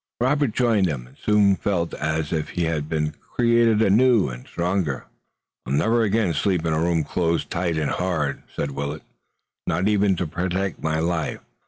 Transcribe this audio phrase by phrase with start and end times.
[0.19, 5.05] Robert joined them, and soon felt as if he had been created anew and stronger.
[5.67, 9.03] "I'll never again sleep in a room closed tight and hard," said Willet,
[9.67, 11.41] "not even to protect my life.